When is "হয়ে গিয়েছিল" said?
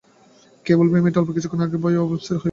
2.09-2.37